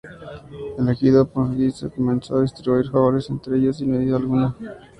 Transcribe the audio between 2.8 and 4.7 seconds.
favores entre ellos sin medida alguna.